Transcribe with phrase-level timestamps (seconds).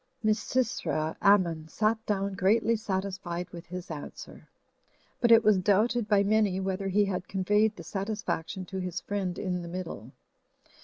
[0.23, 4.49] Misysra Ammon sat down greatly satisfied with his answer,
[5.19, 9.37] but it was doubted by many whether he had conveyed the satisfaction to his friend
[9.37, 10.11] in the middle.